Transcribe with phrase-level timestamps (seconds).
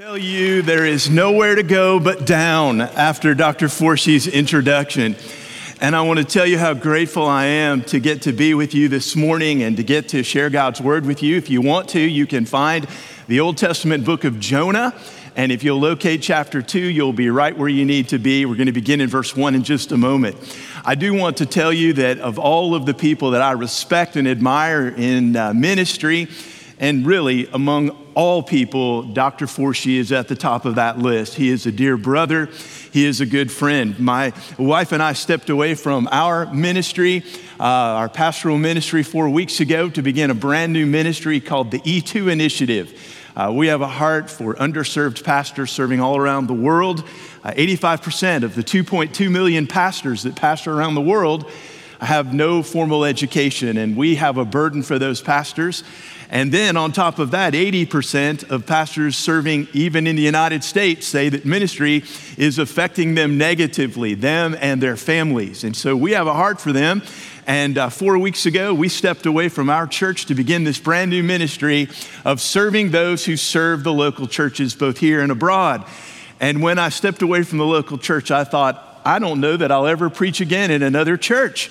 [0.00, 3.68] tell you there is nowhere to go but down after Dr.
[3.68, 5.14] Forshee's introduction.
[5.78, 8.72] And I want to tell you how grateful I am to get to be with
[8.72, 11.36] you this morning and to get to share God's word with you.
[11.36, 12.88] If you want to, you can find
[13.28, 14.94] the Old Testament book of Jonah.
[15.36, 18.46] And if you'll locate chapter two, you'll be right where you need to be.
[18.46, 20.38] We're going to begin in verse one in just a moment.
[20.82, 24.16] I do want to tell you that of all of the people that I respect
[24.16, 26.28] and admire in uh, ministry,
[26.78, 29.46] and really, among all people, Dr.
[29.46, 31.34] Forshee is at the top of that list.
[31.34, 32.48] He is a dear brother,
[32.92, 33.98] he is a good friend.
[33.98, 37.24] My wife and I stepped away from our ministry,
[37.58, 41.80] uh, our pastoral ministry, four weeks ago to begin a brand new ministry called the
[41.80, 43.16] E2 Initiative.
[43.36, 47.04] Uh, we have a heart for underserved pastors serving all around the world.
[47.44, 51.50] Uh, 85% of the 2.2 million pastors that pastor around the world
[52.00, 55.84] have no formal education, and we have a burden for those pastors.
[56.30, 61.06] And then on top of that, 80% of pastors serving even in the United States
[61.06, 62.04] say that ministry
[62.38, 65.64] is affecting them negatively, them and their families.
[65.64, 67.02] And so we have a heart for them.
[67.48, 71.10] And uh, four weeks ago, we stepped away from our church to begin this brand
[71.10, 71.88] new ministry
[72.24, 75.84] of serving those who serve the local churches, both here and abroad.
[76.38, 79.72] And when I stepped away from the local church, I thought, I don't know that
[79.72, 81.70] I'll ever preach again in another church.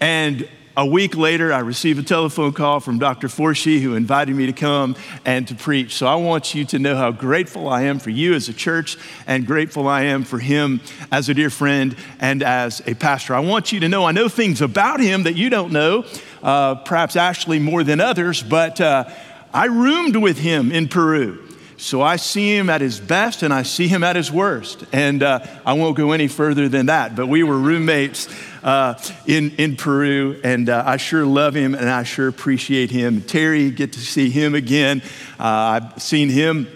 [0.00, 3.28] And a week later, I received a telephone call from Dr.
[3.28, 5.94] Forshee who invited me to come and to preach.
[5.96, 8.96] So I want you to know how grateful I am for you as a church
[9.26, 13.34] and grateful I am for him as a dear friend and as a pastor.
[13.34, 16.04] I want you to know I know things about him that you don't know,
[16.42, 19.04] uh, perhaps Ashley more than others, but uh,
[19.52, 21.49] I roomed with him in Peru.
[21.80, 24.84] So I see him at his best and I see him at his worst.
[24.92, 27.16] And uh, I won't go any further than that.
[27.16, 28.28] But we were roommates
[28.62, 33.22] uh, in, in Peru, and uh, I sure love him and I sure appreciate him.
[33.22, 35.00] Terry, get to see him again.
[35.38, 36.68] Uh, I've seen him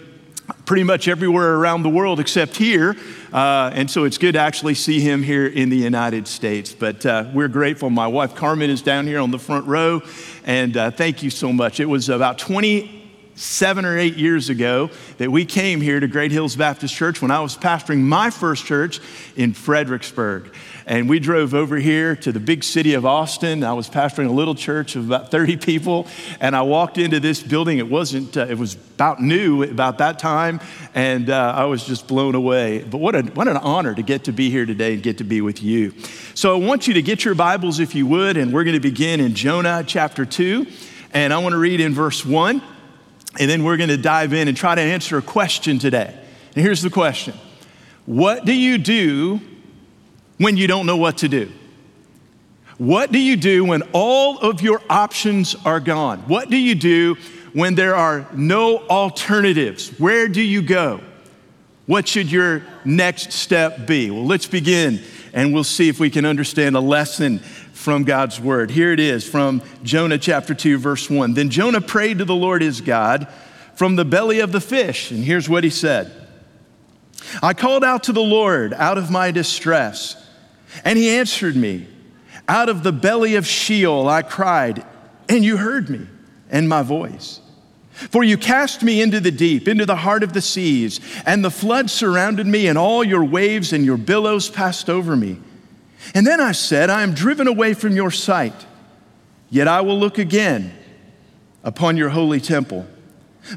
[0.65, 2.95] pretty much everywhere around the world except here.
[3.31, 6.73] Uh, and so it's good to actually see him here in the United States.
[6.73, 7.91] But uh, we're grateful.
[7.91, 10.01] My wife Carmen is down here on the front row.
[10.45, 11.79] And uh, thank you so much.
[11.79, 12.94] It was about 20
[13.35, 17.31] seven or eight years ago that we came here to Great Hills Baptist Church when
[17.31, 18.99] I was pastoring my first church
[19.35, 20.53] in Fredericksburg.
[20.87, 23.63] And we drove over here to the big city of Austin.
[23.63, 26.07] I was pastoring a little church of about 30 people.
[26.39, 27.79] And I walked into this building.
[27.79, 30.59] It wasn't, uh, it was about new about that time.
[30.93, 32.83] And uh, I was just blown away.
[32.83, 35.23] But what, a, what an honor to get to be here today and get to
[35.23, 35.93] be with you.
[36.35, 38.37] So I want you to get your Bibles if you would.
[38.37, 40.67] And we're going to begin in Jonah chapter 2.
[41.13, 42.61] And I want to read in verse 1.
[43.39, 46.17] And then we're going to dive in and try to answer a question today.
[46.55, 47.35] And here's the question
[48.05, 49.41] What do you do
[50.37, 51.51] when you don't know what to do?
[52.77, 56.19] What do you do when all of your options are gone?
[56.27, 57.15] What do you do
[57.53, 59.97] when there are no alternatives?
[59.97, 60.99] Where do you go?
[61.85, 64.11] What should your next step be?
[64.11, 65.01] Well, let's begin
[65.33, 67.41] and we'll see if we can understand a lesson
[67.85, 68.71] from God's word.
[68.71, 71.35] Here it is from Jonah chapter 2, verse 1.
[71.35, 73.27] Then Jonah prayed to the Lord his God
[73.75, 75.11] from the belly of the fish.
[75.11, 76.11] And here's what he said
[77.43, 80.17] I called out to the Lord out of my distress,
[80.83, 81.87] and he answered me.
[82.47, 84.83] Out of the belly of Sheol I cried,
[85.29, 86.07] and you heard me
[86.49, 87.39] and my voice.
[87.91, 91.51] For you cast me into the deep, into the heart of the seas, and the
[91.51, 95.39] flood surrounded me, and all your waves and your billows passed over me.
[96.13, 98.65] And then I said, I am driven away from your sight,
[99.49, 100.73] yet I will look again
[101.63, 102.85] upon your holy temple.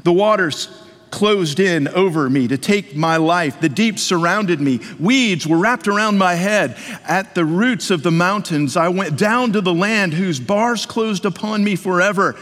[0.03, 0.67] The waters
[1.11, 3.59] closed in over me to take my life.
[3.59, 4.79] The deep surrounded me.
[4.99, 6.77] Weeds were wrapped around my head.
[7.07, 11.25] At the roots of the mountains, I went down to the land whose bars closed
[11.25, 12.35] upon me forever.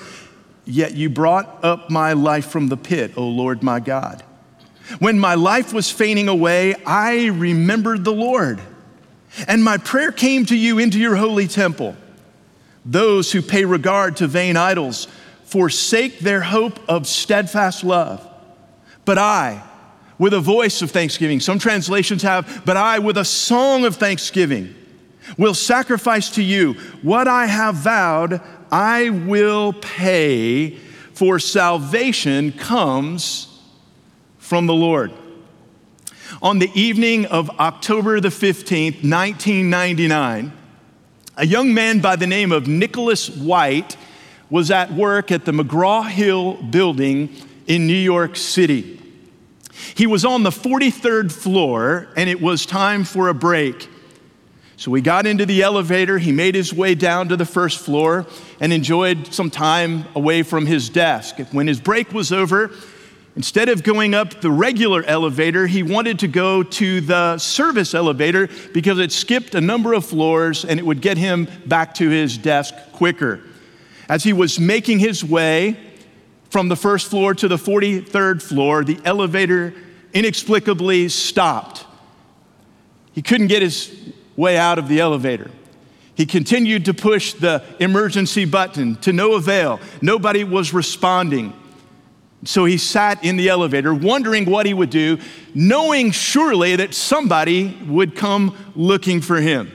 [0.65, 4.23] Yet you brought up my life from the pit, O Lord my God.
[4.99, 8.59] When my life was fainting away, I remembered the Lord
[9.47, 11.95] and my prayer came to you into your holy temple.
[12.85, 15.07] Those who pay regard to vain idols
[15.43, 18.25] forsake their hope of steadfast love.
[19.05, 19.63] But I,
[20.17, 24.73] with a voice of thanksgiving, some translations have, but I, with a song of thanksgiving,
[25.37, 28.41] will sacrifice to you what I have vowed,
[28.71, 30.77] I will pay,
[31.13, 33.61] for salvation comes
[34.37, 35.11] from the Lord.
[36.41, 40.51] On the evening of October the 15th, 1999,
[41.37, 43.97] a young man by the name of Nicholas White
[44.49, 47.29] was at work at the McGraw Hill building
[47.67, 48.99] in New York City.
[49.95, 53.89] He was on the 43rd floor and it was time for a break.
[54.75, 56.19] So we got into the elevator.
[56.19, 58.27] He made his way down to the first floor
[58.59, 61.39] and enjoyed some time away from his desk.
[61.51, 62.71] When his break was over,
[63.37, 68.49] Instead of going up the regular elevator, he wanted to go to the service elevator
[68.73, 72.35] because it skipped a number of floors and it would get him back to his
[72.35, 73.39] desk quicker.
[74.09, 75.77] As he was making his way
[76.49, 79.71] from the first floor to the 43rd floor, the elevator
[80.13, 81.85] inexplicably stopped.
[83.13, 83.95] He couldn't get his
[84.35, 85.51] way out of the elevator.
[86.15, 89.79] He continued to push the emergency button to no avail.
[90.01, 91.53] Nobody was responding.
[92.45, 95.17] So he sat in the elevator, wondering what he would do,
[95.53, 99.71] knowing surely that somebody would come looking for him.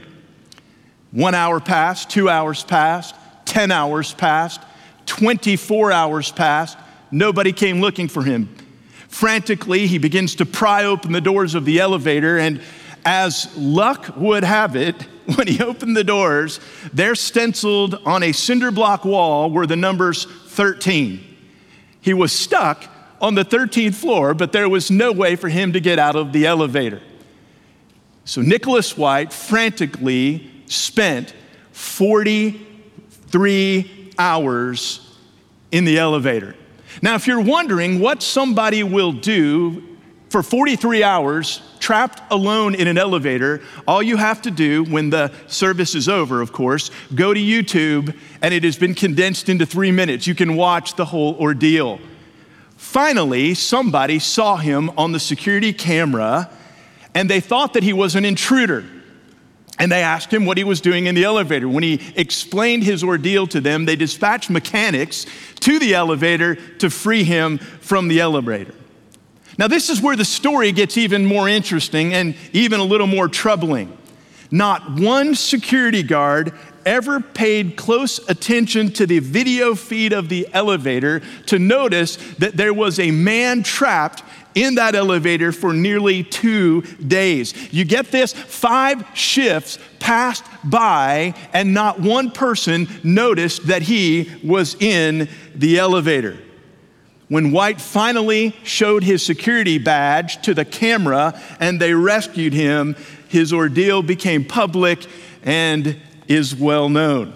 [1.11, 3.15] One hour passed, two hours passed,
[3.47, 4.63] 10 hours passed,
[5.07, 6.79] 24 hours passed.
[7.11, 8.55] Nobody came looking for him.
[9.09, 12.63] Frantically, he begins to pry open the doors of the elevator, and
[13.05, 15.03] as luck would have it,
[15.35, 16.61] when he opened the doors,
[16.93, 21.32] there stenciled on a cinder block wall were the numbers 13.
[22.03, 22.85] He was stuck
[23.21, 26.33] on the 13th floor, but there was no way for him to get out of
[26.33, 27.01] the elevator.
[28.25, 31.33] So Nicholas White frantically spent
[31.71, 35.17] 43 hours
[35.71, 36.57] in the elevator.
[37.01, 39.92] Now, if you're wondering what somebody will do
[40.33, 45.31] for 43 hours trapped alone in an elevator, all you have to do when the
[45.47, 49.93] service is over, of course, go to YouTube and it has been condensed into three
[49.93, 50.27] minutes.
[50.27, 52.01] You can watch the whole ordeal.
[52.79, 56.51] Finally, somebody saw him on the security camera
[57.15, 58.85] and they thought that he was an intruder.
[59.79, 61.69] And they asked him what he was doing in the elevator.
[61.69, 65.27] When he explained his ordeal to them, they dispatched mechanics
[65.61, 68.75] to the elevator to free him from the elevator.
[69.59, 73.29] Now, this is where the story gets even more interesting and even a little more
[73.29, 73.97] troubling.
[74.51, 76.53] Not one security guard
[76.85, 82.75] ever paid close attention to the video feed of the elevator to notice that there
[82.75, 84.23] was a man trapped
[84.55, 87.55] in that elevator for nearly two days.
[87.73, 88.33] You get this?
[88.33, 96.37] Five shifts passed by, and not one person noticed that he was in the elevator.
[97.33, 102.95] When White finally showed his security badge to the camera and they rescued him,
[103.27, 105.07] his ordeal became public
[105.43, 105.99] and
[106.29, 107.33] is well known.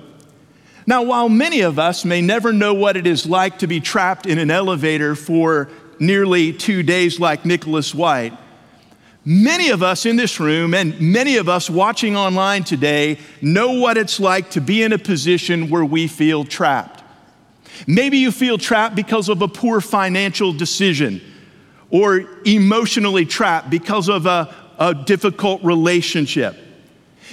[0.86, 4.26] Now, while many of us may never know what it is like to be trapped
[4.26, 8.36] in an elevator for nearly two days, like Nicholas White,
[9.24, 13.96] many of us in this room and many of us watching online today know what
[13.96, 16.95] it's like to be in a position where we feel trapped.
[17.86, 21.20] Maybe you feel trapped because of a poor financial decision
[21.90, 26.56] or emotionally trapped because of a, a difficult relationship.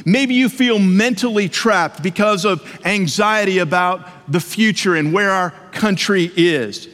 [0.06, 6.32] Maybe you feel mentally trapped because of anxiety about the future and where our country
[6.36, 6.88] is.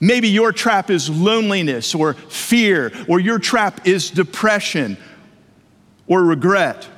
[0.00, 4.96] Maybe your trap is loneliness or fear, or your trap is depression
[6.06, 6.88] or regret.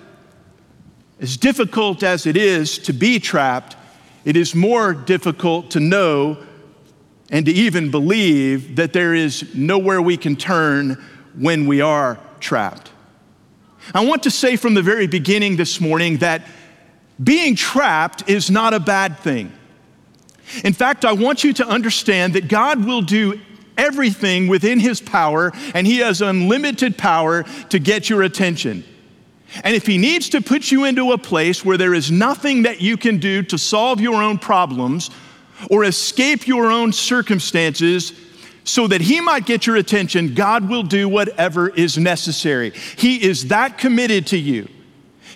[1.18, 3.76] As difficult as it is to be trapped,
[4.24, 6.38] it is more difficult to know
[7.30, 11.02] and to even believe that there is nowhere we can turn
[11.38, 12.90] when we are trapped.
[13.94, 16.42] I want to say from the very beginning this morning that
[17.22, 19.52] being trapped is not a bad thing.
[20.64, 23.40] In fact, I want you to understand that God will do
[23.78, 28.84] everything within His power, and He has unlimited power to get your attention.
[29.64, 32.80] And if he needs to put you into a place where there is nothing that
[32.80, 35.10] you can do to solve your own problems
[35.70, 38.12] or escape your own circumstances,
[38.64, 42.72] so that he might get your attention, God will do whatever is necessary.
[42.96, 44.68] He is that committed to you.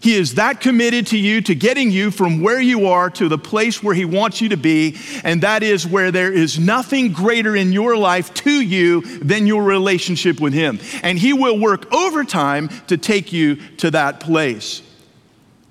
[0.04, 3.38] He is that committed to you, to getting you from where you are to the
[3.38, 7.56] place where He wants you to be, and that is where there is nothing greater
[7.56, 10.78] in your life to you than your relationship with Him.
[11.02, 14.82] And He will work overtime to take you to that place.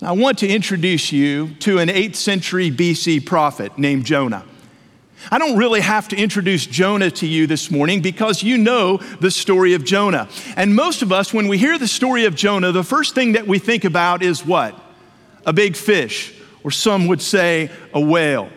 [0.02, 4.46] I want to introduce you to an 8th century BC prophet named Jonah.
[5.32, 9.32] I don't really have to introduce Jonah to you this morning because you know the
[9.32, 10.28] story of Jonah.
[10.56, 13.48] And most of us, when we hear the story of Jonah, the first thing that
[13.48, 14.80] we think about is what?
[15.46, 18.50] A big fish, or some would say a whale.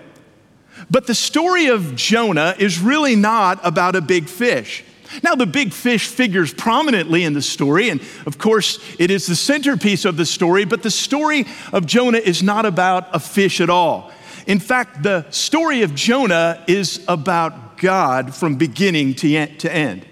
[0.91, 4.85] But the story of Jonah is really not about a big fish.
[5.23, 9.37] Now, the big fish figures prominently in the story, and of course, it is the
[9.37, 13.71] centerpiece of the story, but the story of Jonah is not about a fish at
[13.71, 14.11] all.
[14.47, 20.07] In fact, the story of Jonah is about God from beginning to end.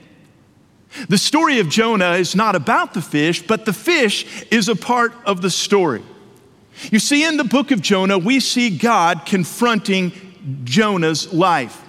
[1.08, 5.12] The story of Jonah is not about the fish, but the fish is a part
[5.24, 6.02] of the story.
[6.90, 10.12] You see, in the book of Jonah, we see God confronting
[10.64, 11.80] Jonah's life.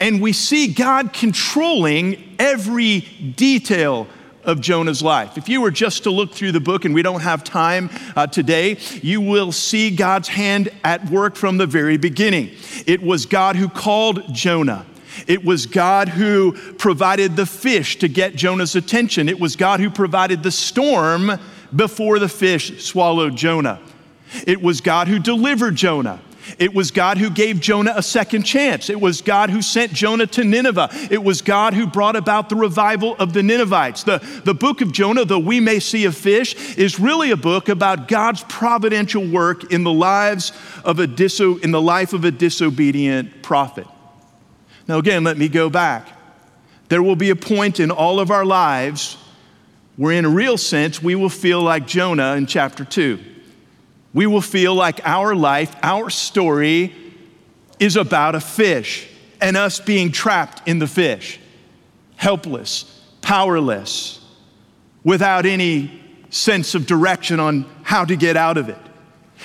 [0.00, 3.00] And we see God controlling every
[3.36, 4.06] detail
[4.44, 5.36] of Jonah's life.
[5.36, 8.26] If you were just to look through the book, and we don't have time uh,
[8.26, 12.50] today, you will see God's hand at work from the very beginning.
[12.86, 14.86] It was God who called Jonah.
[15.26, 19.28] It was God who provided the fish to get Jonah's attention.
[19.28, 21.32] It was God who provided the storm
[21.74, 23.80] before the fish swallowed Jonah.
[24.46, 26.20] It was God who delivered Jonah.
[26.58, 28.88] It was God who gave Jonah a second chance.
[28.88, 30.88] It was God who sent Jonah to Nineveh.
[31.10, 34.04] It was God who brought about the revival of the Ninevites.
[34.04, 37.68] The, the book of Jonah, though we may see a fish, is really a book
[37.68, 40.52] about God's providential work in the lives
[40.84, 43.86] of a diso, in the life of a disobedient prophet.
[44.86, 46.08] Now again, let me go back.
[46.88, 49.18] There will be a point in all of our lives
[49.96, 53.18] where in a real sense we will feel like Jonah in chapter 2
[54.14, 56.94] we will feel like our life, our story,
[57.78, 59.08] is about a fish
[59.40, 61.38] and us being trapped in the fish,
[62.16, 62.84] helpless,
[63.20, 64.24] powerless,
[65.04, 68.78] without any sense of direction on how to get out of it.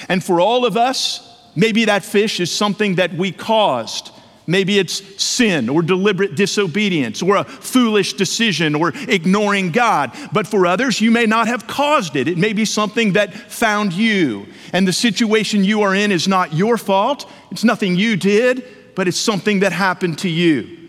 [0.10, 4.12] And for all of us, maybe that fish is something that we caused
[4.46, 10.12] Maybe it's sin or deliberate disobedience or a foolish decision or ignoring God.
[10.34, 12.28] But for others, you may not have caused it.
[12.28, 14.48] It may be something that found you.
[14.74, 19.08] And the situation you are in is not your fault, it's nothing you did, but
[19.08, 20.80] it's something that happened to you.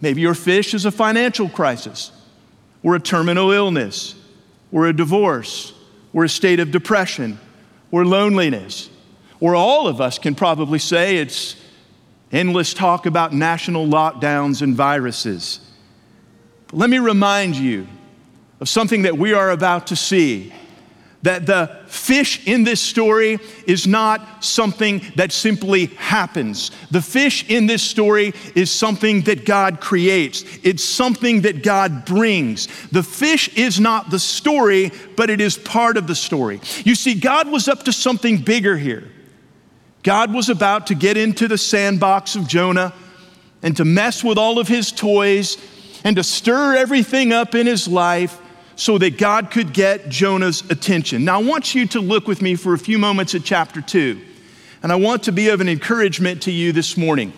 [0.00, 2.12] Maybe your fish is a financial crisis
[2.82, 4.14] or a terminal illness
[4.72, 5.74] or a divorce
[6.12, 7.38] or a state of depression
[7.90, 8.88] or loneliness.
[9.40, 11.56] Or all of us can probably say it's
[12.32, 15.60] endless talk about national lockdowns and viruses.
[16.68, 17.86] But let me remind you
[18.60, 20.52] of something that we are about to see.
[21.22, 26.70] That the fish in this story is not something that simply happens.
[26.90, 32.68] The fish in this story is something that God creates, it's something that God brings.
[32.88, 36.58] The fish is not the story, but it is part of the story.
[36.84, 39.04] You see, God was up to something bigger here.
[40.02, 42.92] God was about to get into the sandbox of Jonah
[43.62, 45.58] and to mess with all of his toys
[46.04, 48.40] and to stir everything up in his life
[48.76, 51.24] so that God could get Jonah's attention.
[51.24, 54.18] Now, I want you to look with me for a few moments at chapter 2,
[54.82, 57.34] and I want to be of an encouragement to you this morning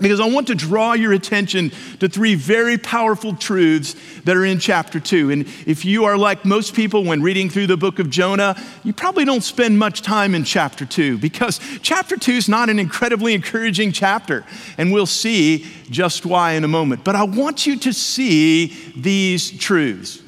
[0.00, 4.58] because I want to draw your attention to three very powerful truths that are in
[4.58, 5.30] chapter two.
[5.30, 8.92] And if you are like most people when reading through the book of Jonah, you
[8.92, 13.34] probably don't spend much time in chapter two because chapter two is not an incredibly
[13.34, 14.44] encouraging chapter.
[14.78, 17.04] And we'll see just why in a moment.
[17.04, 20.22] But I want you to see these truths.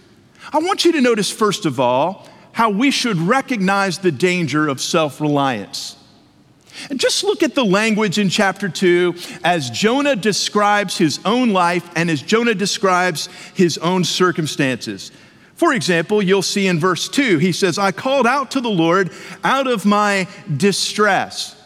[0.53, 4.81] I want you to notice, first of all, how we should recognize the danger of
[4.81, 5.97] self reliance.
[6.91, 9.15] And just look at the language in chapter 2
[9.45, 15.11] as Jonah describes his own life and as Jonah describes his own circumstances.
[15.55, 19.11] For example, you'll see in verse 2, he says, I called out to the Lord
[19.45, 20.27] out of my
[20.57, 21.57] distress.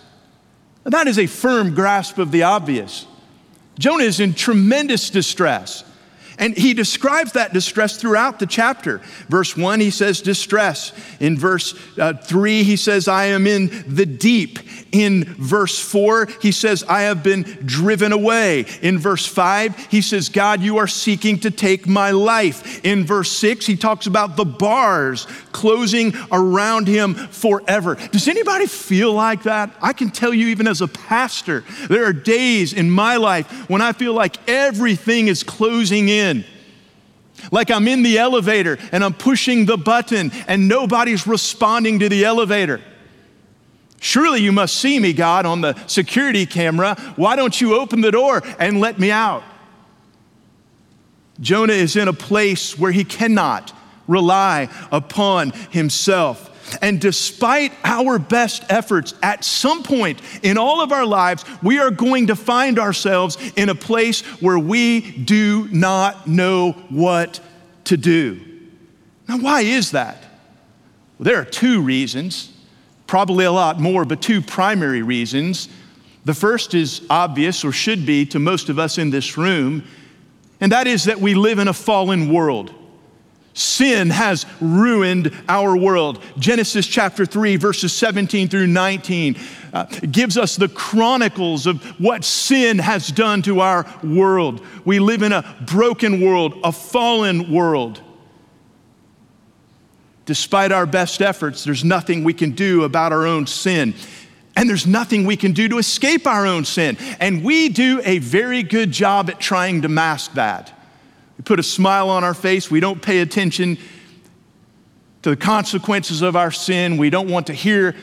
[0.85, 3.07] that is a firm grasp of the obvious.
[3.79, 5.83] Jonah is in tremendous distress.
[6.39, 8.99] And he describes that distress throughout the chapter.
[9.29, 10.93] Verse 1, he says, distress.
[11.19, 14.59] In verse uh, 3, he says, I am in the deep.
[14.93, 18.67] In verse 4, he says, I have been driven away.
[18.83, 22.85] In verse 5, he says, God, you are seeking to take my life.
[22.85, 27.95] In verse 6, he talks about the bars closing around him forever.
[27.95, 29.75] Does anybody feel like that?
[29.81, 33.81] I can tell you, even as a pastor, there are days in my life when
[33.81, 36.26] I feel like everything is closing in
[37.51, 42.25] like I'm in the elevator and I'm pushing the button and nobody's responding to the
[42.25, 42.81] elevator.
[44.01, 46.95] Surely you must see me, God, on the security camera.
[47.17, 49.43] Why don't you open the door and let me out?
[51.41, 53.73] Jonah is in a place where he cannot
[54.07, 56.51] rely upon himself.
[56.83, 61.91] And despite our best efforts, at some point in all of our lives, we are
[61.91, 67.41] going to find ourselves in a place where we do not know what
[67.85, 68.41] to do.
[69.29, 70.23] Now, why is that?
[71.19, 72.53] Well, there are two reasons,
[73.07, 75.69] probably a lot more, but two primary reasons.
[76.25, 79.85] The first is obvious, or should be to most of us in this room,
[80.61, 82.75] and that is that we live in a fallen world.
[83.57, 86.23] Sin has ruined our world.
[86.39, 89.35] Genesis chapter 3, verses 17 through 19
[89.73, 94.61] uh, gives us the chronicles of what sin has done to our world.
[94.85, 98.03] We live in a broken world, a fallen world.
[100.27, 103.95] Despite our best efforts, there's nothing we can do about our own sin.
[104.55, 106.99] And there's nothing we can do to escape our own sin.
[107.21, 110.76] And we do a very good job at trying to mask that.
[111.39, 113.79] We put a smile on our face, we don't pay attention
[115.23, 117.95] to the consequences of our sin, we don't want to hear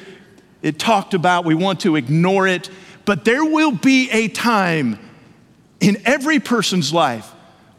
[0.61, 2.69] it talked about, we want to ignore it.
[3.05, 4.97] But there will be a time
[5.81, 7.33] in every person's life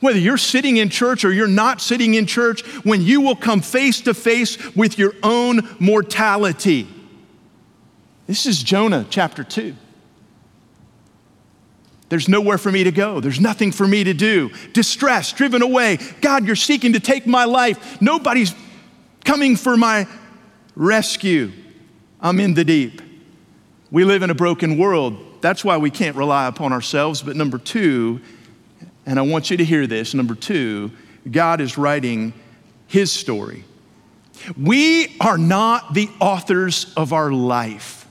[0.05, 3.63] whether you're sitting in church or you're not sitting in church, when you will come
[3.63, 6.87] face to face with your own mortality.
[8.27, 9.75] This is Jonah chapter 2.
[12.09, 13.21] There's nowhere for me to go.
[13.21, 14.51] There's nothing for me to do.
[14.73, 15.99] Distress, driven away.
[16.21, 18.01] God, you're seeking to take my life.
[18.01, 18.55] Nobody's
[19.25, 20.07] coming for my
[20.77, 21.51] rescue.
[22.21, 23.01] I'm in the deep.
[23.91, 25.19] We live in a broken world.
[25.41, 27.23] That's why we can't rely upon ourselves.
[27.23, 28.21] But number two,
[29.07, 30.91] and I want you to hear this number two,
[31.31, 32.33] God is writing
[32.87, 33.65] his story.
[34.61, 38.04] We are not the authors of our life.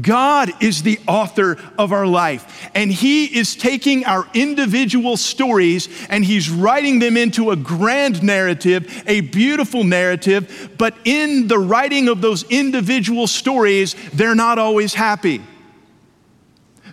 [0.00, 6.24] God is the author of our life, and He is taking our individual stories and
[6.24, 10.72] He's writing them into a grand narrative, a beautiful narrative.
[10.78, 15.42] But in the writing of those individual stories, they're not always happy.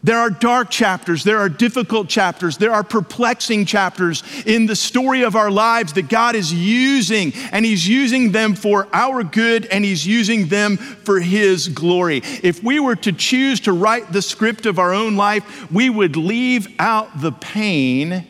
[0.03, 5.21] There are dark chapters, there are difficult chapters, there are perplexing chapters in the story
[5.21, 9.85] of our lives that God is using, and He's using them for our good and
[9.85, 12.21] He's using them for His glory.
[12.41, 16.15] If we were to choose to write the script of our own life, we would
[16.15, 18.27] leave out the pain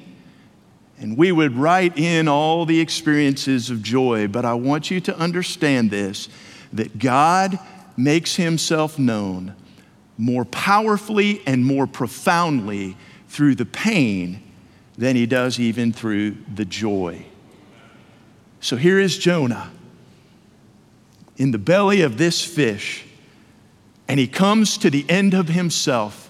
[1.00, 4.28] and we would write in all the experiences of joy.
[4.28, 6.28] But I want you to understand this
[6.74, 7.58] that God
[7.96, 9.56] makes Himself known
[10.22, 12.96] more powerfully and more profoundly
[13.28, 14.40] through the pain
[14.96, 17.26] than he does even through the joy.
[18.60, 19.72] So here is Jonah
[21.38, 23.04] in the belly of this fish,
[24.08, 26.30] and he comes to the end of himself,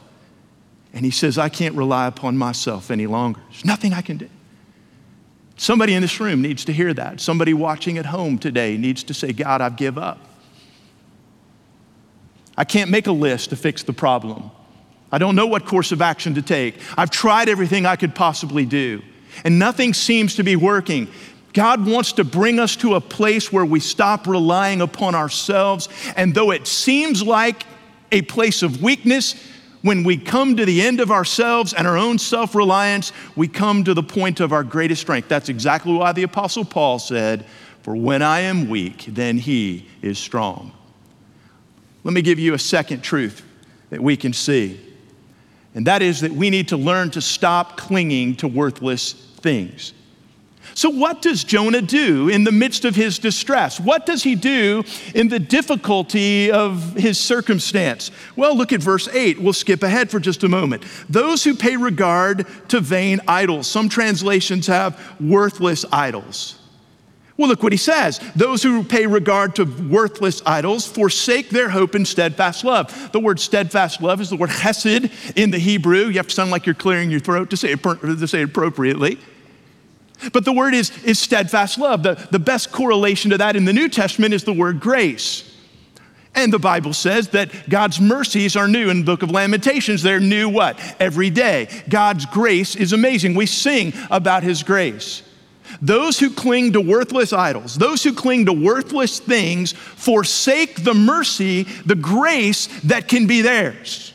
[0.93, 3.41] and he says, I can't rely upon myself any longer.
[3.49, 4.29] There's nothing I can do.
[5.57, 7.19] Somebody in this room needs to hear that.
[7.19, 10.30] Somebody watching at home today needs to say, God, I give up.
[12.57, 14.51] I can't make a list to fix the problem.
[15.11, 16.75] I don't know what course of action to take.
[16.97, 19.01] I've tried everything I could possibly do,
[19.43, 21.07] and nothing seems to be working.
[21.53, 26.33] God wants to bring us to a place where we stop relying upon ourselves, and
[26.33, 27.65] though it seems like
[28.11, 29.35] a place of weakness,
[29.81, 33.83] when we come to the end of ourselves and our own self reliance, we come
[33.83, 35.27] to the point of our greatest strength.
[35.27, 37.45] That's exactly why the Apostle Paul said,
[37.81, 40.71] For when I am weak, then he is strong.
[42.03, 43.43] Let me give you a second truth
[43.89, 44.79] that we can see,
[45.75, 49.93] and that is that we need to learn to stop clinging to worthless things.
[50.73, 53.79] So, what does Jonah do in the midst of his distress?
[53.79, 54.83] What does he do
[55.13, 58.11] in the difficulty of his circumstance?
[58.35, 59.41] Well, look at verse 8.
[59.41, 60.83] We'll skip ahead for just a moment.
[61.09, 66.60] Those who pay regard to vain idols, some translations have worthless idols.
[67.41, 68.19] Well, look what he says.
[68.35, 73.11] Those who pay regard to worthless idols forsake their hope in steadfast love.
[73.11, 76.05] The word steadfast love is the word chesed in the Hebrew.
[76.05, 78.49] You have to sound like you're clearing your throat to say it, to say it
[78.49, 79.17] appropriately.
[80.33, 82.03] But the word is, is steadfast love.
[82.03, 85.51] The, the best correlation to that in the New Testament is the word grace.
[86.35, 88.91] And the Bible says that God's mercies are new.
[88.91, 90.79] In the book of Lamentations, they're new what?
[90.99, 91.69] Every day.
[91.89, 93.33] God's grace is amazing.
[93.33, 95.23] We sing about his grace.
[95.81, 101.63] Those who cling to worthless idols, those who cling to worthless things, forsake the mercy,
[101.85, 104.13] the grace that can be theirs.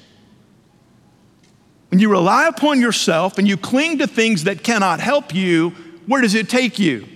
[1.90, 5.71] When you rely upon yourself and you cling to things that cannot help you,
[6.07, 7.07] where does it take you?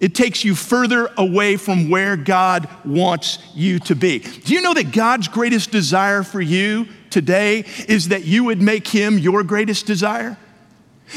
[0.00, 4.20] It takes you further away from where God wants you to be.
[4.20, 8.86] Do you know that God's greatest desire for you today is that you would make
[8.86, 10.36] Him your greatest desire?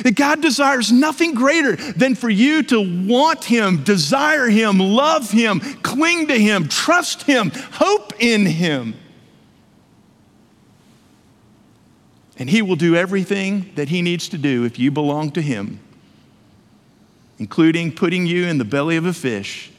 [0.03, 5.59] That God desires nothing greater than for you to want Him, desire Him, love Him,
[5.59, 8.95] cling to Him, trust Him, hope in Him.
[12.37, 15.81] And He will do everything that He needs to do if you belong to Him,
[17.37, 19.71] including putting you in the belly of a fish,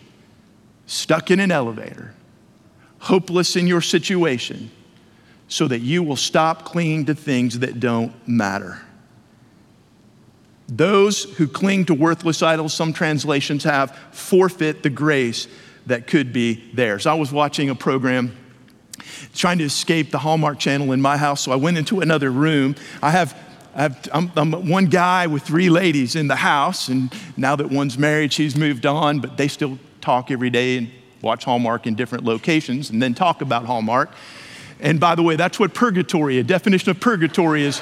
[0.86, 2.14] stuck in an elevator,
[2.98, 4.70] hopeless in your situation,
[5.48, 8.82] so that you will stop clinging to things that don't matter.
[10.76, 15.46] Those who cling to worthless idols, some translations have, forfeit the grace
[15.86, 17.06] that could be theirs.
[17.06, 18.34] I was watching a program
[19.34, 22.74] trying to escape the Hallmark channel in my house, so I went into another room.
[23.02, 23.36] I have
[23.74, 28.32] I am one guy with three ladies in the house, and now that one's married,
[28.32, 30.90] she's moved on, but they still talk every day and
[31.22, 34.10] watch Hallmark in different locations and then talk about Hallmark.
[34.80, 37.80] And by the way, that's what purgatory, a definition of purgatory is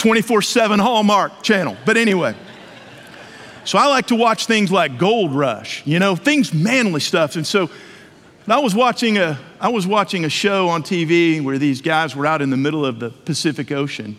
[0.00, 1.76] 24 7 Hallmark channel.
[1.84, 2.34] But anyway,
[3.64, 7.36] so I like to watch things like Gold Rush, you know, things manly stuff.
[7.36, 7.68] And so
[8.48, 12.26] I was watching a, I was watching a show on TV where these guys were
[12.26, 14.16] out in the middle of the Pacific Ocean.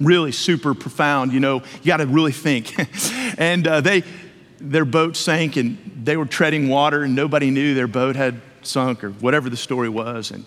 [0.00, 2.74] Really super profound, you know, you got to really think.
[3.38, 4.04] and uh, they,
[4.60, 9.04] their boat sank and they were treading water and nobody knew their boat had sunk
[9.04, 10.30] or whatever the story was.
[10.30, 10.46] And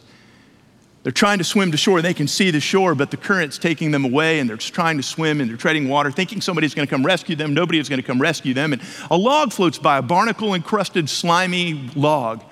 [1.05, 2.01] they're trying to swim to shore.
[2.01, 5.03] They can see the shore, but the current's taking them away, and they're trying to
[5.03, 7.53] swim and they're treading water, thinking somebody's going to come rescue them.
[7.53, 8.73] Nobody is going to come rescue them.
[8.73, 12.43] And a log floats by, a barnacle encrusted, slimy log.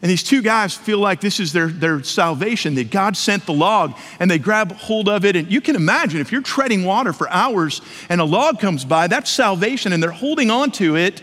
[0.00, 3.52] And these two guys feel like this is their, their salvation, that God sent the
[3.52, 5.34] log, and they grab hold of it.
[5.34, 9.08] And you can imagine if you're treading water for hours and a log comes by,
[9.08, 11.20] that's salvation, and they're holding on to it.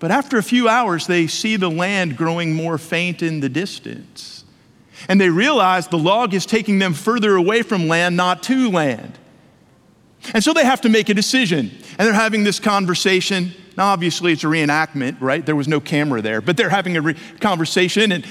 [0.00, 4.39] But after a few hours, they see the land growing more faint in the distance.
[5.08, 9.18] And they realize the log is taking them further away from land, not to land.
[10.34, 11.70] And so they have to make a decision.
[11.98, 13.52] And they're having this conversation.
[13.76, 15.44] Now, obviously, it's a reenactment, right?
[15.44, 18.12] There was no camera there, but they're having a re- conversation.
[18.12, 18.26] And,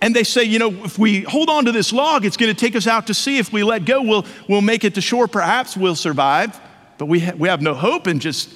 [0.00, 2.58] and they say, you know, if we hold on to this log, it's going to
[2.58, 3.38] take us out to sea.
[3.38, 5.28] If we let go, we'll, we'll make it to shore.
[5.28, 6.58] Perhaps we'll survive.
[6.98, 8.50] But we, ha- we have no hope in just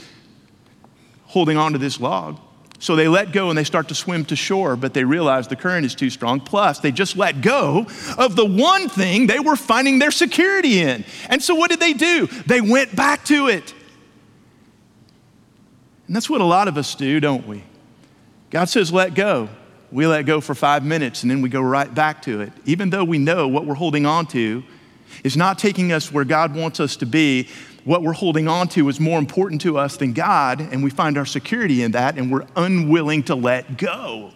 [1.25, 2.41] holding on to this log.
[2.81, 5.55] So they let go and they start to swim to shore, but they realize the
[5.55, 6.41] current is too strong.
[6.41, 11.05] Plus, they just let go of the one thing they were finding their security in.
[11.29, 12.27] And so what did they do?
[12.27, 13.75] They went back to it.
[16.07, 17.63] And that's what a lot of us do, don't we?
[18.49, 19.51] God says, let go.
[19.93, 22.53] We let go for five minutes and then we go right back to it.
[22.65, 24.65] Even though we know what we're holding on to
[25.23, 27.49] is not taking us where God wants us to be,
[27.85, 31.17] what we're holding on to is more important to us than God, and we find
[31.17, 34.33] our security in that, and we're unwilling to let go.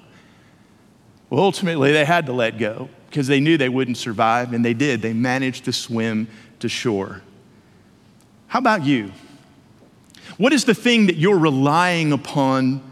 [1.30, 4.74] Well, ultimately, they had to let go because they knew they wouldn't survive, and they
[4.74, 5.02] did.
[5.02, 6.28] They managed to swim
[6.61, 7.22] to shore.
[8.46, 9.12] How about you?
[10.37, 12.83] What is the thing that you're relying upon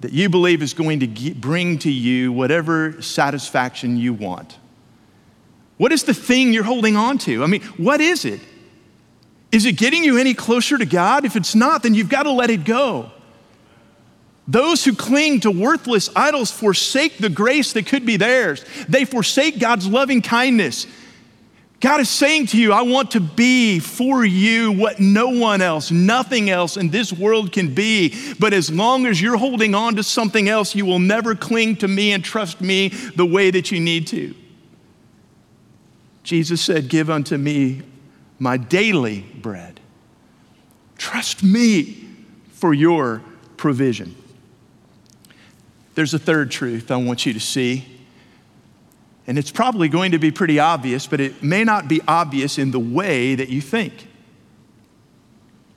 [0.00, 4.56] that you believe is going to bring to you whatever satisfaction you want?
[5.76, 7.42] What is the thing you're holding on to?
[7.42, 8.40] I mean, what is it?
[9.50, 11.24] Is it getting you any closer to God?
[11.24, 13.10] If it's not, then you've got to let it go.
[14.46, 18.64] Those who cling to worthless idols forsake the grace that could be theirs.
[18.88, 20.86] They forsake God's loving kindness.
[21.80, 25.90] God is saying to you, I want to be for you what no one else,
[25.92, 28.14] nothing else in this world can be.
[28.40, 31.88] But as long as you're holding on to something else, you will never cling to
[31.88, 34.34] me and trust me the way that you need to.
[36.24, 37.82] Jesus said, Give unto me
[38.38, 39.80] my daily bread.
[40.96, 42.06] Trust me
[42.52, 43.22] for your
[43.56, 44.14] provision.
[45.94, 47.84] There's a third truth I want you to see.
[49.26, 52.70] And it's probably going to be pretty obvious, but it may not be obvious in
[52.70, 54.06] the way that you think.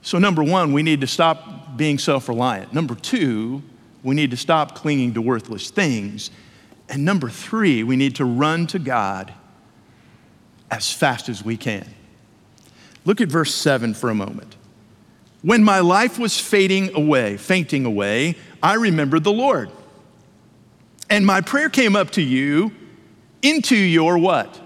[0.00, 2.72] So, number one, we need to stop being self reliant.
[2.72, 3.62] Number two,
[4.02, 6.30] we need to stop clinging to worthless things.
[6.88, 9.32] And number three, we need to run to God
[10.70, 11.86] as fast as we can.
[13.04, 14.56] Look at verse 7 for a moment.
[15.42, 19.70] When my life was fading away, fainting away, I remembered the Lord.
[21.10, 22.72] And my prayer came up to you
[23.42, 24.60] into your what?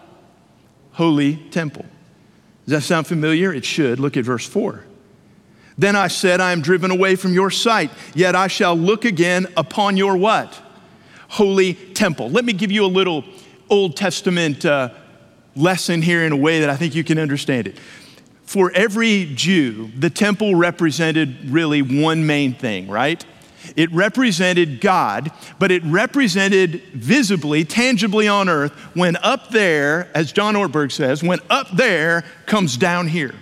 [0.92, 1.86] Holy temple.
[2.66, 3.54] Does that sound familiar?
[3.54, 3.98] It should.
[3.98, 4.84] Look at verse 4.
[5.78, 9.46] Then I said, I am driven away from your sight, yet I shall look again
[9.56, 10.60] upon your what?
[11.28, 12.30] Holy temple.
[12.30, 13.24] Let me give you a little
[13.68, 14.90] Old Testament uh,
[15.54, 17.78] lesson here in a way that I think you can understand it
[18.46, 23.24] for every Jew, the temple represented really one main thing, right?
[23.74, 30.54] It represented God, but it represented visibly, tangibly on earth when up there, as John
[30.54, 33.34] Ortberg says, when up there comes down here.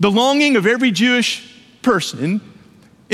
[0.00, 1.50] The longing of every Jewish
[1.82, 2.40] person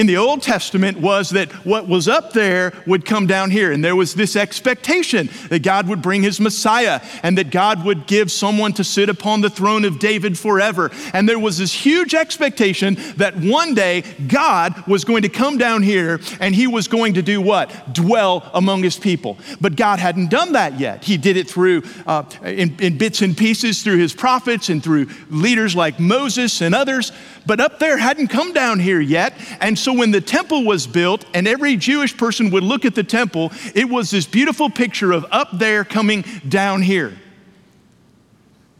[0.00, 3.70] in the Old Testament was that what was up there would come down here.
[3.70, 8.06] And there was this expectation that God would bring his Messiah and that God would
[8.06, 10.90] give someone to sit upon the throne of David forever.
[11.12, 15.82] And there was this huge expectation that one day God was going to come down
[15.82, 17.92] here and he was going to do what?
[17.92, 19.36] Dwell among his people.
[19.60, 21.04] But God hadn't done that yet.
[21.04, 25.08] He did it through, uh, in, in bits and pieces, through his prophets and through
[25.28, 27.12] leaders like Moses and others.
[27.44, 29.34] But up there hadn't come down here yet.
[29.60, 33.04] And so when the temple was built and every Jewish person would look at the
[33.04, 37.16] temple, it was this beautiful picture of up there coming down here.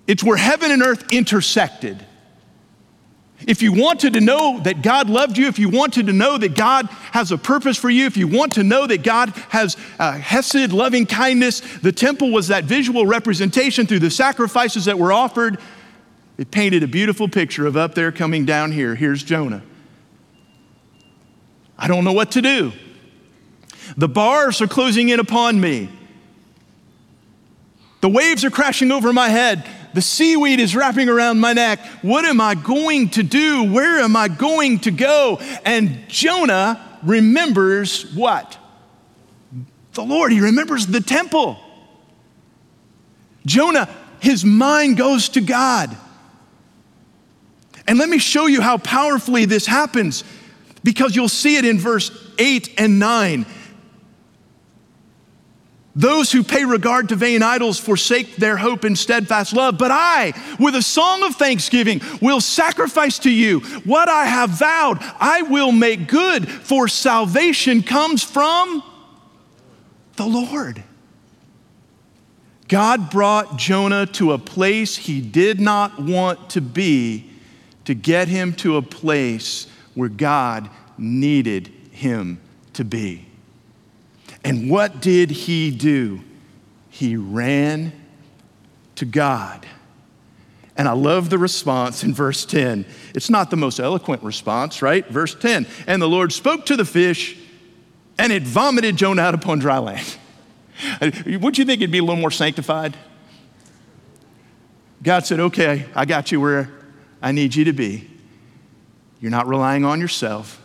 [0.07, 2.05] It's where heaven and earth intersected.
[3.47, 6.55] if you wanted to know that God loved you, if you wanted to know that
[6.55, 10.13] God has a purpose for you, if you want to know that God has uh,
[10.13, 15.59] hesed, loving kindness, the temple was that visual representation through the sacrifices that were offered.
[16.39, 18.95] It painted a beautiful picture of up there coming down here.
[18.95, 19.63] Here's Jonah.
[21.81, 22.73] I don't know what to do.
[23.97, 25.89] The bars are closing in upon me.
[28.03, 29.67] The waves are crashing over my head.
[29.95, 31.81] The seaweed is wrapping around my neck.
[32.03, 33.73] What am I going to do?
[33.73, 35.39] Where am I going to go?
[35.65, 38.59] And Jonah remembers what?
[39.95, 40.33] The Lord.
[40.33, 41.59] He remembers the temple.
[43.47, 43.89] Jonah,
[44.21, 45.97] his mind goes to God.
[47.89, 50.23] And let me show you how powerfully this happens
[50.83, 53.47] because you'll see it in verse 8 and 9.
[55.97, 59.77] Those who pay regard to vain idols forsake their hope in steadfast love.
[59.77, 64.99] But I, with a song of thanksgiving, will sacrifice to you what I have vowed.
[65.19, 68.85] I will make good, for salvation comes from
[70.17, 70.85] the Lord.
[72.69, 77.29] God brought Jonah to a place he did not want to be
[77.85, 82.41] to get him to a place where God needed him
[82.75, 83.27] to be.
[84.45, 86.21] And what did he do?
[86.89, 87.93] He ran
[88.97, 89.67] to God.
[90.77, 92.87] And I love the response in verse 10.
[93.15, 95.07] It's not the most eloquent response, right?
[95.09, 97.37] Verse 10 And the Lord spoke to the fish,
[98.19, 100.17] and it vomited Jonah out upon dry land.
[101.27, 102.97] Would you think it'd be a little more sanctified?
[105.03, 106.71] God said, Okay, I got you where
[107.23, 108.10] I need you to be.
[109.21, 110.61] You're not relying on yourself,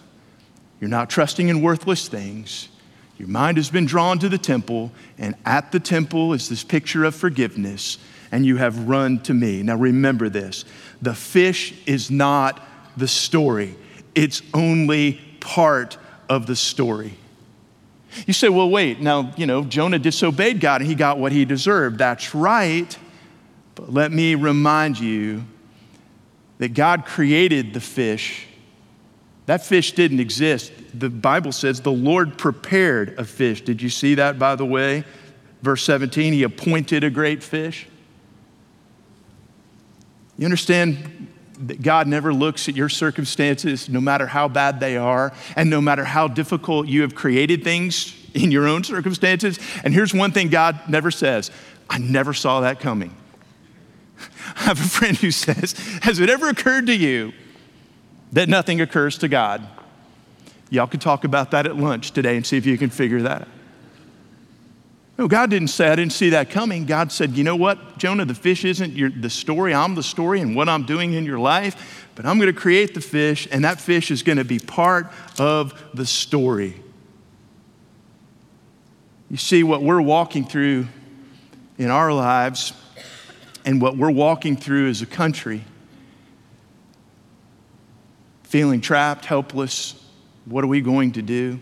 [0.80, 2.70] you're not trusting in worthless things.
[3.18, 7.06] Your mind has been drawn to the temple, and at the temple is this picture
[7.06, 7.98] of forgiveness,
[8.30, 9.63] and you have run to me.
[9.63, 10.65] Now remember this
[11.02, 12.62] the fish is not
[12.98, 13.76] the story,
[14.15, 15.98] it's only part
[16.30, 17.18] of the story.
[18.26, 21.44] You say, well, wait, now, you know, Jonah disobeyed God and he got what he
[21.44, 21.98] deserved.
[21.98, 22.98] That's right.
[23.76, 25.44] But let me remind you
[26.58, 28.48] that God created the fish.
[29.46, 30.72] That fish didn't exist.
[30.94, 33.62] The Bible says the Lord prepared a fish.
[33.62, 35.04] Did you see that, by the way?
[35.62, 37.88] Verse 17, He appointed a great fish.
[40.38, 41.28] You understand
[41.60, 45.80] that God never looks at your circumstances, no matter how bad they are, and no
[45.80, 49.60] matter how difficult you have created things in your own circumstances.
[49.84, 51.52] And here's one thing God never says
[51.89, 53.15] I never saw that coming.
[54.55, 57.34] I have a friend who says, Has it ever occurred to you
[58.34, 59.65] that nothing occurs to God?
[60.69, 63.43] Y'all can talk about that at lunch today and see if you can figure that
[63.43, 63.47] out.
[65.17, 66.86] No, God didn't say, I didn't see that coming.
[66.86, 69.73] God said, You know what, Jonah, the fish isn't your, the story.
[69.73, 72.93] I'm the story and what I'm doing in your life, but I'm going to create
[72.93, 75.08] the fish, and that fish is going to be part
[75.39, 76.81] of the story.
[79.29, 80.88] You see, what we're walking through
[81.77, 82.73] in our lives
[83.65, 85.63] and what we're walking through as a country
[88.43, 90.01] feeling trapped, helpless.
[90.45, 91.60] What are we going to do?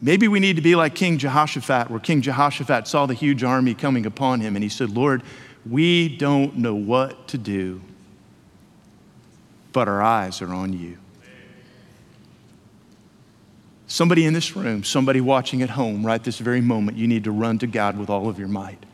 [0.00, 3.74] Maybe we need to be like King Jehoshaphat, where King Jehoshaphat saw the huge army
[3.74, 5.24] coming upon him and he said, Lord,
[5.68, 7.80] we don't know what to do,
[9.72, 10.98] but our eyes are on you.
[13.88, 17.32] Somebody in this room, somebody watching at home right this very moment, you need to
[17.32, 18.84] run to God with all of your might.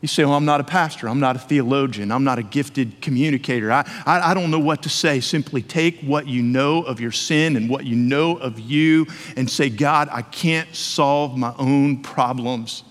[0.00, 1.08] You say, Well, I'm not a pastor.
[1.08, 2.10] I'm not a theologian.
[2.10, 3.70] I'm not a gifted communicator.
[3.70, 5.20] I, I, I, don't know what to say.
[5.20, 9.48] Simply take what you know of your sin and what you know of you and
[9.48, 12.84] say, God, I can't solve my own problems.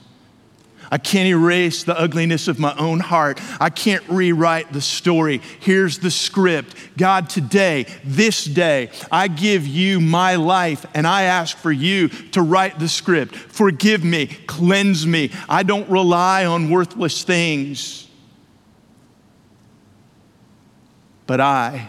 [0.92, 3.40] I can't erase the ugliness of my own heart.
[3.60, 5.42] I can't rewrite the story.
[5.60, 11.58] Here's the script God, today, this day, I give you my life and I ask
[11.58, 13.36] for you to write the script.
[13.36, 15.32] Forgive me, cleanse me.
[15.48, 18.08] I don't rely on worthless things.
[21.28, 21.88] But I,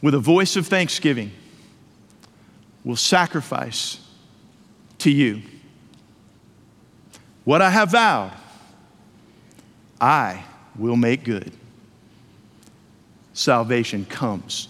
[0.00, 1.32] with a voice of thanksgiving,
[2.84, 3.98] will sacrifice
[4.98, 5.42] to you.
[7.46, 8.32] What I have vowed,
[10.00, 10.42] I
[10.76, 11.52] will make good.
[13.34, 14.66] Salvation comes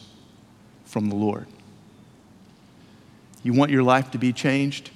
[0.85, 1.47] from the Lord.
[3.43, 4.91] You want your life to be changed?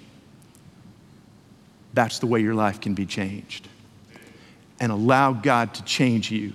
[1.94, 3.66] That's the way your life can be changed.
[4.78, 6.52] And allow God to change you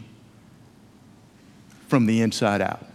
[1.87, 2.85] from the inside out.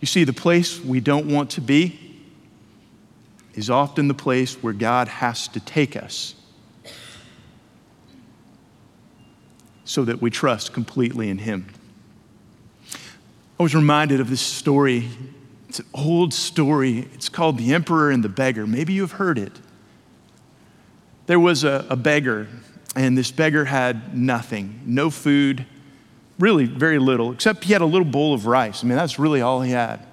[0.00, 2.00] You see, the place we don't want to be
[3.54, 6.34] is often the place where God has to take us
[9.86, 11.66] so that we trust completely in Him.
[13.58, 15.08] I was reminded of this story.
[15.70, 17.08] It's an old story.
[17.14, 18.66] It's called The Emperor and the Beggar.
[18.66, 19.52] Maybe you've heard it.
[21.26, 22.48] There was a, a beggar,
[22.94, 25.64] and this beggar had nothing no food,
[26.38, 28.84] really very little, except he had a little bowl of rice.
[28.84, 30.06] I mean, that's really all he had.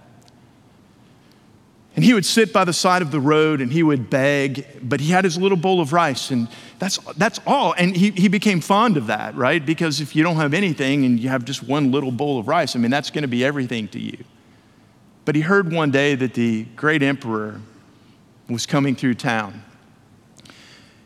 [1.95, 4.99] And he would sit by the side of the road and he would beg, but
[4.99, 6.47] he had his little bowl of rice, and
[6.79, 7.75] that's, that's all.
[7.77, 9.63] And he, he became fond of that, right?
[9.63, 12.75] Because if you don't have anything and you have just one little bowl of rice,
[12.75, 14.17] I mean, that's going to be everything to you.
[15.25, 17.61] But he heard one day that the great emperor
[18.49, 19.63] was coming through town.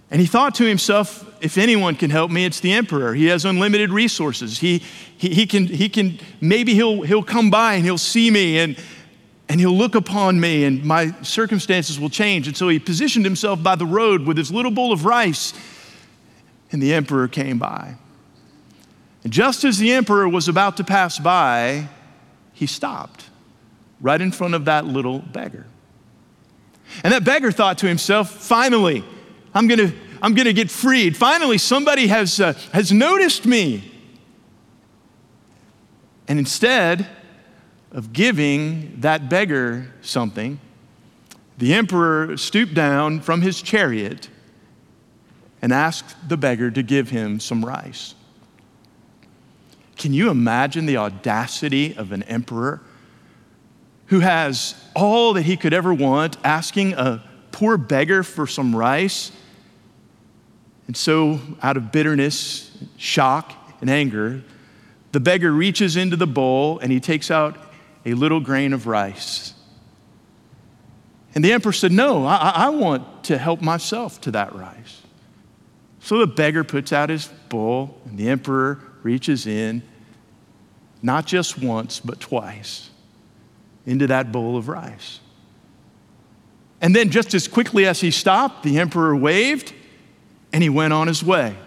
[0.09, 3.13] And he thought to himself, if anyone can help me, it's the emperor.
[3.13, 4.59] He has unlimited resources.
[4.59, 4.81] He,
[5.17, 8.77] he, he, can, he can, maybe he'll, he'll come by and he'll see me and,
[9.49, 12.47] and he'll look upon me and my circumstances will change.
[12.47, 15.53] And so he positioned himself by the road with his little bowl of rice,
[16.71, 17.95] and the emperor came by.
[19.23, 21.87] And just as the emperor was about to pass by,
[22.53, 23.25] he stopped
[24.01, 25.65] right in front of that little beggar.
[27.03, 29.03] And that beggar thought to himself, finally,
[29.53, 31.17] I'm gonna, I'm gonna get freed.
[31.17, 33.91] Finally, somebody has, uh, has noticed me.
[36.27, 37.07] And instead,
[37.91, 40.59] of giving that beggar something,
[41.57, 44.29] the emperor stooped down from his chariot
[45.61, 48.13] and asked the beggar to give him some rice.
[49.97, 52.81] Can you imagine the audacity of an emperor
[54.07, 59.31] who has all that he could ever want, asking a poor beggar for some rice?
[60.85, 64.43] And so, out of bitterness, shock, and anger,
[65.11, 67.57] the beggar reaches into the bowl and he takes out
[68.07, 69.53] a little grain of rice.
[71.35, 75.01] And the emperor said, No, I, I want to help myself to that rice.
[75.99, 79.83] So the beggar puts out his bowl, and the emperor reaches in,
[81.01, 82.89] not just once, but twice,
[83.85, 85.19] into that bowl of rice.
[86.79, 89.73] And then, just as quickly as he stopped, the emperor waved
[90.53, 91.57] and he went on his way.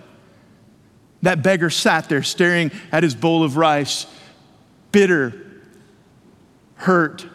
[1.21, 4.07] That beggar sat there staring at his bowl of rice,
[4.91, 5.40] bitter
[6.81, 7.27] hurt,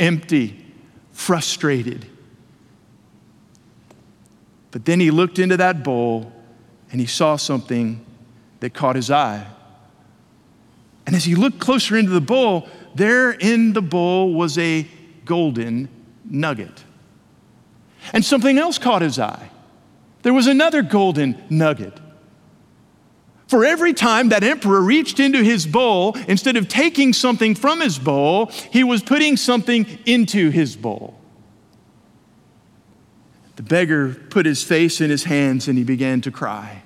[0.00, 0.66] empty,
[1.12, 2.06] frustrated.
[4.72, 6.32] But then he looked into that bowl
[6.90, 8.04] and he saw something
[8.58, 9.46] that caught his eye.
[11.06, 14.88] And as he looked closer into the bowl, there in the bowl was a
[15.24, 15.88] golden
[16.24, 16.84] nugget.
[18.12, 19.50] And something else caught his eye.
[20.22, 21.98] There was another golden nugget.
[23.48, 27.98] For every time that emperor reached into his bowl, instead of taking something from his
[27.98, 31.18] bowl, he was putting something into his bowl.
[33.56, 36.82] The beggar put his face in his hands and he began to cry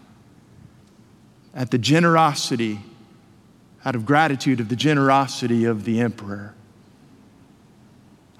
[1.54, 2.78] at the generosity,
[3.84, 6.54] out of gratitude of the generosity of the emperor.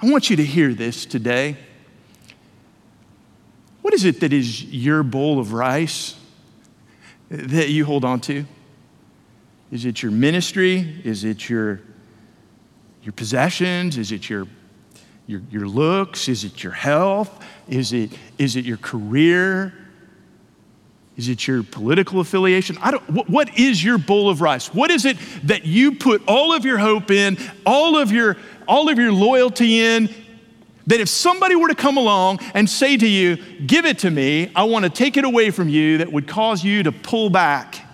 [0.00, 1.56] I want you to hear this today.
[3.82, 6.14] What is it that is your bowl of rice?
[7.32, 8.44] That you hold on to?
[9.70, 11.00] Is it your ministry?
[11.02, 11.80] Is it your,
[13.02, 13.96] your possessions?
[13.96, 14.46] Is it your,
[15.26, 16.28] your, your looks?
[16.28, 17.42] Is it your health?
[17.68, 19.72] Is it, is it your career?
[21.16, 22.76] Is it your political affiliation?
[22.82, 24.72] I don't, what, what is your bowl of rice?
[24.74, 28.36] What is it that you put all of your hope in, all of your,
[28.68, 30.08] all of your loyalty in,
[30.86, 34.50] that if somebody were to come along and say to you, Give it to me,
[34.54, 37.86] I want to take it away from you, that would cause you to pull back.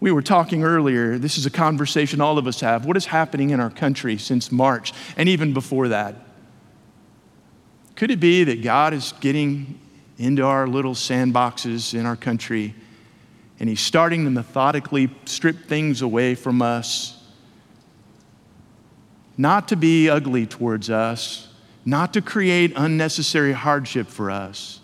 [0.00, 2.86] We were talking earlier, this is a conversation all of us have.
[2.86, 6.14] What is happening in our country since March and even before that?
[7.96, 9.78] Could it be that God is getting
[10.16, 12.74] into our little sandboxes in our country
[13.58, 17.19] and He's starting to methodically strip things away from us?
[19.40, 21.48] Not to be ugly towards us,
[21.86, 24.80] not to create unnecessary hardship for us,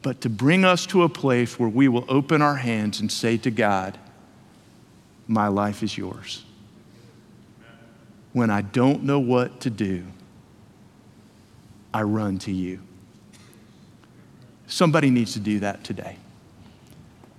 [0.00, 3.36] but to bring us to a place where we will open our hands and say
[3.36, 3.98] to God,
[5.28, 6.42] My life is yours.
[8.32, 10.06] When I don't know what to do,
[11.92, 12.80] I run to you.
[14.66, 16.16] Somebody needs to do that today.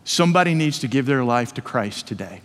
[0.03, 2.41] Somebody needs to give their life to Christ today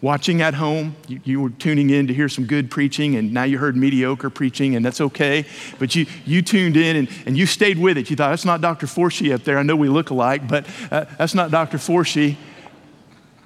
[0.00, 3.44] watching at home, you, you, were tuning in to hear some good preaching, and now
[3.44, 5.44] you heard mediocre preaching, and that's okay.
[5.78, 8.10] But you, you tuned in and, and you stayed with it.
[8.10, 8.86] You thought, that's not Dr.
[8.86, 9.58] Forshee up there.
[9.58, 11.78] I know we look alike, but uh, that's not Dr.
[11.78, 12.36] Forshee.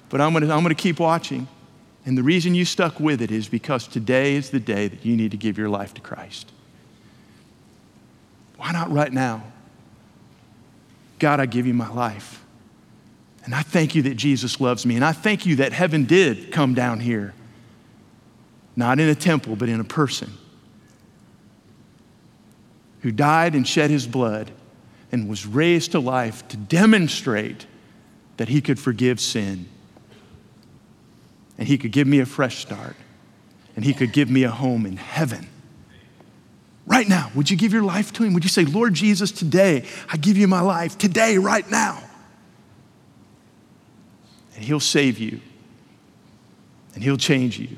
[0.09, 1.47] But I'm going to I'm going to keep watching.
[2.05, 5.15] And the reason you stuck with it is because today is the day that you
[5.15, 6.51] need to give your life to Christ.
[8.57, 9.43] Why not right now?
[11.17, 12.42] God, I give you my life.
[13.45, 14.95] And I thank you that Jesus loves me.
[14.95, 17.33] And I thank you that heaven did come down here,
[18.75, 20.31] not in a temple, but in a person
[23.01, 24.51] who died and shed his blood
[25.11, 27.65] and was raised to life to demonstrate
[28.37, 29.67] that he could forgive sin.
[31.57, 32.95] And he could give me a fresh start.
[33.75, 35.49] And he could give me a home in heaven.
[36.85, 38.33] Right now, would you give your life to him?
[38.33, 42.01] Would you say, Lord Jesus, today I give you my life, today, right now?
[44.55, 45.39] And he'll save you,
[46.93, 47.69] and he'll change you.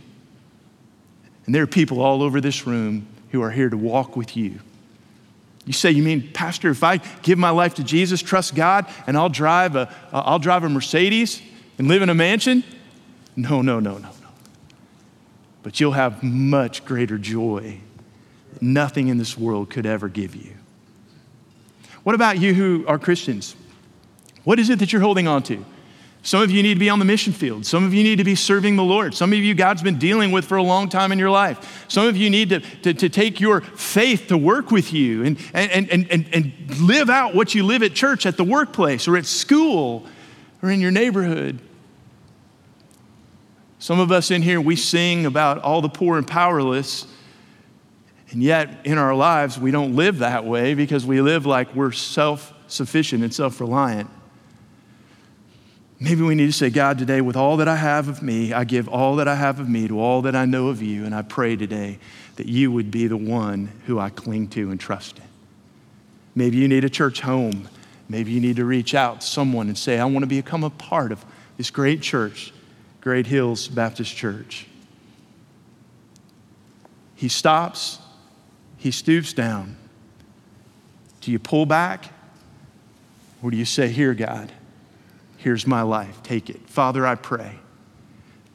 [1.45, 4.59] And there are people all over this room who are here to walk with you.
[5.65, 9.17] You say, you mean, Pastor, if I give my life to Jesus, trust God, and
[9.17, 11.41] I'll drive a, I'll drive a Mercedes
[11.77, 12.63] and live in a mansion?
[13.35, 14.09] No, no, no, no, no.
[15.63, 17.79] But you'll have much greater joy.
[18.53, 20.53] that Nothing in this world could ever give you.
[22.03, 23.55] What about you who are Christians?
[24.43, 25.65] What is it that you're holding on to?
[26.25, 27.67] Some of you need to be on the mission field.
[27.67, 29.13] Some of you need to be serving the Lord.
[29.13, 31.85] Some of you God's been dealing with for a long time in your life.
[31.87, 35.37] Some of you need to, to, to take your faith to work with you and,
[35.53, 39.17] and, and, and, and live out what you live at church, at the workplace, or
[39.17, 40.07] at school,
[40.63, 41.59] or in your neighborhood.
[43.77, 47.05] Some of us in here, we sing about all the poor and powerless,
[48.31, 51.91] and yet in our lives, we don't live that way because we live like we're
[51.91, 54.09] self sufficient and self reliant.
[55.99, 58.65] Maybe we need to say, God, today, with all that I have of me, I
[58.65, 61.05] give all that I have of me to all that I know of you.
[61.05, 61.99] And I pray today
[62.35, 65.23] that you would be the one who I cling to and trust in.
[66.35, 67.69] Maybe you need a church home.
[68.09, 70.69] Maybe you need to reach out to someone and say, I want to become a
[70.69, 71.23] part of
[71.57, 72.53] this great church,
[72.99, 74.67] Great Hills Baptist Church.
[77.15, 77.99] He stops,
[78.77, 79.77] he stoops down.
[81.21, 82.11] Do you pull back?
[83.41, 84.51] Or do you say, Here, God?
[85.45, 86.23] Here's my life.
[86.23, 86.67] Take it.
[86.67, 87.59] Father, I pray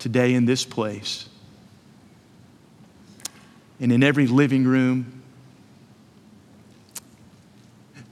[0.00, 1.28] today in this place
[3.78, 5.22] and in every living room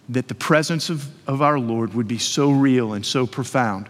[0.08, 3.88] that the presence of, of our Lord would be so real and so profound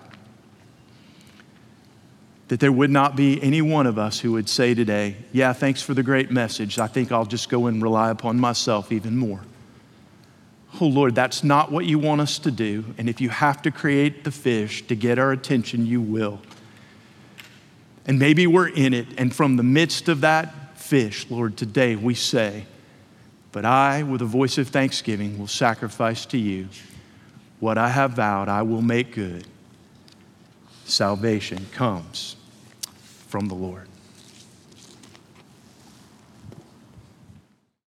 [2.49, 5.83] that there would not be any one of us who would say today, Yeah, thanks
[5.83, 6.79] for the great message.
[6.79, 9.43] I think I'll just go and rely upon myself even more.
[10.81, 12.85] Oh Lord, that's not what you want us to do.
[12.99, 16.41] And if you have to create the fish to get our attention, you will.
[18.07, 19.07] And maybe we're in it.
[19.19, 22.67] And from the midst of that fish, Lord, today we say,
[23.53, 26.69] But I, with a voice of thanksgiving, will sacrifice to you
[27.61, 29.47] what I have vowed, I will make good.
[30.85, 32.37] Salvation comes
[33.27, 33.88] from the Lord.